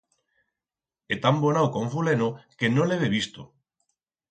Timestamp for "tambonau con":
1.25-1.93